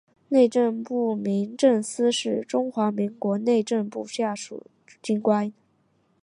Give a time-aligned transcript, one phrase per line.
[0.29, 4.65] 内政部民政司是中华民国内政部下属
[4.99, 5.53] 机关。